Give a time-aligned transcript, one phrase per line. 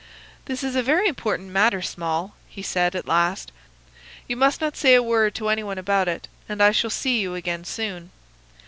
[0.45, 3.51] "'This is a very important matter, Small,' he said, at last.
[4.27, 7.21] 'You must not say a word to any one about it, and I shall see
[7.21, 8.09] you again soon.